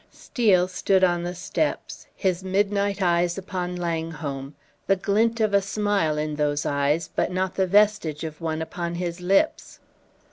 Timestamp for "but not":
7.15-7.53